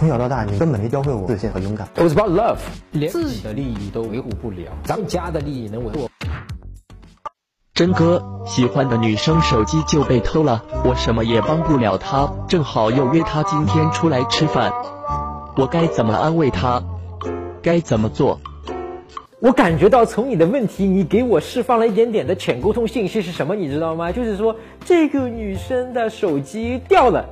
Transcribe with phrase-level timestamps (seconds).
[0.00, 1.86] 从小到大，你根本没教会我自信和勇敢。
[1.94, 2.56] It was about love，
[2.92, 6.08] 连自己的利益都维护不了，咱们家的利益能维护？
[7.74, 14.72] 真哥喜欢的女生手机就被偷了，我什么也帮不了她，正好又约她今天出来吃饭，
[15.58, 16.82] 我该怎么安慰她？
[17.60, 18.40] 该怎么做？
[19.40, 23.54] 我感觉到从你的问题，你给我释放了一点点的浅沟通信息是什么？
[23.54, 24.10] 你知道吗？
[24.10, 27.26] 就是说这个女生的手机掉了，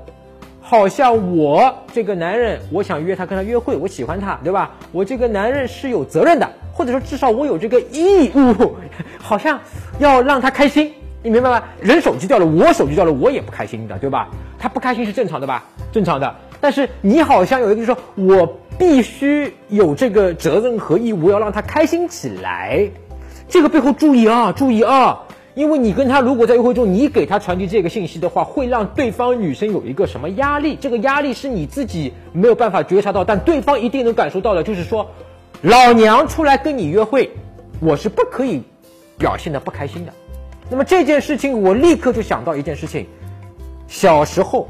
[0.68, 4.72] 好像我这个男人，我想约她跟她约会，我喜欢她，对吧？
[4.92, 8.76] 我这个男人是有责任的，或者说至少我有这个义务，
[9.18, 9.58] 好像
[9.98, 10.92] 要让她开心，
[11.22, 11.62] 你明白吗？
[11.80, 14.28] 人手机掉了，我手机掉了，我也不开心的，对吧？
[14.58, 15.64] 她不开心是正常的吧？
[15.90, 16.34] 正常的。
[16.60, 22.90] 但是你好像有一个，就是说我必须有这个责任和义务要让他开心起来。
[23.48, 25.20] 这个背后注意啊，注意啊，
[25.58, 30.78] 因为你跟他如果在约会中，你给他传递这个信息的话，会让对方女生有一个什么压力？
[30.80, 34.62] 这个压力是你自己没有办法觉察到，但对方一定能感受到的。
[34.62, 35.10] 就是说，
[35.62, 37.32] 老娘出来跟你约会，
[37.80, 38.62] 我是不可以
[39.18, 40.12] 表现的不开心的。
[40.70, 43.08] 那么这件事情，我立刻就想到一件事情，
[43.88, 44.68] 小时候。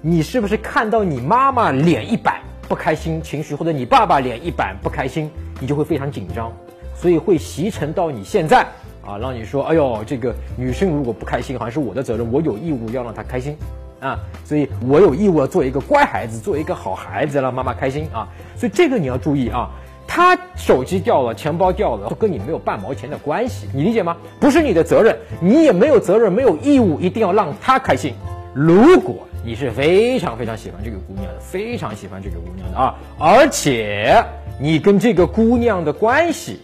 [0.00, 5.28] 你是不是看到你妈妈脸一板不开心情绪，或者你爸爸脸一板不开心，
[5.60, 6.52] 你就会非常紧张，
[6.94, 8.64] 所以会习成到你现在
[9.04, 13.56] 啊，让你说，哎呦，这个女生如果不开心，好像是我的责任，我有义务要让她开心
[14.00, 19.70] 啊，所以我有义务要做一个乖孩子，做一个好孩子，让妈妈开心啊，所以这个你要注意啊，
[20.06, 24.16] 她手机掉了，钱包掉了，都跟你没有半毛钱的关系，你理解吗？
[24.38, 28.14] 不是你的责任，你也没有责任，没有义务一定要让她开心，
[28.54, 29.16] 如果。
[29.42, 32.94] 你是非常非常喜欢这个姑娘的，非常喜欢这个姑娘的啊！
[33.18, 34.22] 而且
[34.60, 36.60] 你跟这个姑娘的关系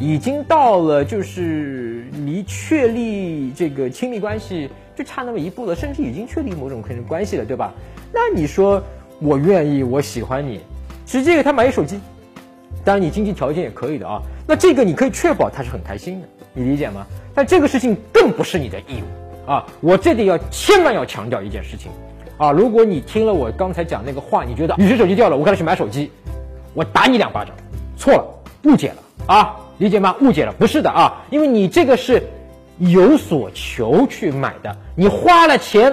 [0.00, 7.70] 已经到了，就是离确立这个亲密关系就差那么一步了，甚至已经确立某种可能关系了，对吧？
[8.10, 8.82] 那你说
[9.20, 10.60] 我愿意，我喜欢你，
[11.04, 12.00] 直接给他买一手机，
[12.82, 14.22] 当然你经济条件也可以的啊。
[14.46, 17.06] 那这个你可以确保他是很开心的，你理解吗？
[17.34, 19.66] 但这个事情更不是你的义务啊！
[19.80, 21.92] 我这里要千万要强调一件事情。
[22.38, 22.50] 啊！
[22.50, 26.10] 如果你听了我刚才讲那个话，你觉得女生手机掉了，我赶紧去买手机，
[26.72, 27.54] 我打你两巴掌，
[27.98, 28.24] 错了，
[28.64, 28.96] 误解了
[29.26, 30.14] 啊，理解吗？
[30.20, 32.22] 误解了，不是的啊，因为你这个是
[32.76, 35.90] 有所求去买的，你花了钱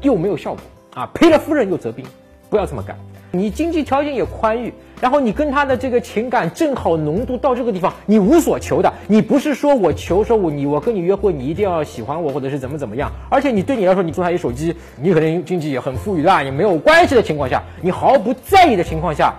[0.00, 0.60] 又没有效果
[0.94, 2.04] 啊，赔了夫人又折兵，
[2.50, 2.96] 不要这么干。
[3.30, 19.32] 你经济条件也宽裕，然后你跟他的这个情感正好浓度到这个地方，你无所求的，你不是说我求说我你我跟你约会，你一定要喜欢我或者是怎么怎么样，而且你对你来说，你送他一手机，你可能经济也很富裕的，也没有关系的情况下，你毫不在意的情况下，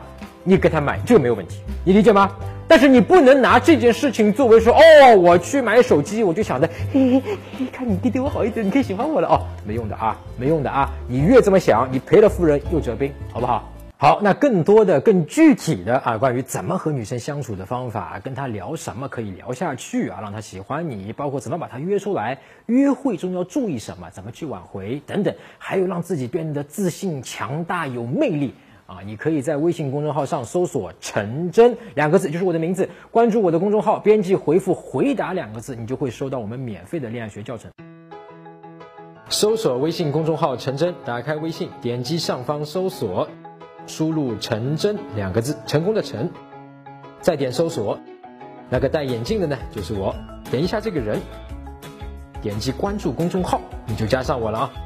[0.46, 2.32] 你给他买这个没有问题，你理解吗？
[2.68, 7.24] 但是你不能拿这件事情作为说哦，我去买手机，我就想着 嘿嘿
[7.60, 13.72] 嘿，看你弟对我好一点，你可以喜欢我了哦，没用的啊，没用的啊，你越这么想，你赔了夫人又折兵，好不好？
[13.98, 28.54] 好，那更多的、更具体的啊，关于怎么和女生相处的方法，跟她聊什么可以聊下去啊，让她喜欢你，包括怎么把她约出来，约会中要注意什么，怎么去挽回等等，还有让自己变得自信、强大、有魅力
[28.86, 37.72] 啊，你可以在微信公众号上搜索“陈真”两个字，就是我的名字，关注我的公众号，编辑回复“回答”两个字，你就会收到我们免费的恋爱学教程。
[39.28, 43.28] 搜索微信公众号“陈真”，打开微信，点击上方搜索。
[43.88, 46.30] 输入“陈真”两个字，成功的“陈”，
[47.22, 48.00] 再点搜索，
[48.70, 50.14] 那个戴眼镜的呢，就是我。
[50.52, 51.20] 点一下这个人，
[52.42, 54.85] 点击关注公众号，你就加上我了啊。